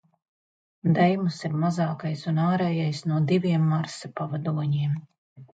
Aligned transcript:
Deimoss 0.95 1.41
ir 1.49 1.57
mazākais 1.65 2.25
un 2.33 2.41
ārējais 2.45 3.05
no 3.13 3.21
diviem 3.33 3.71
Marsa 3.75 4.13
pavadoņiem. 4.23 4.99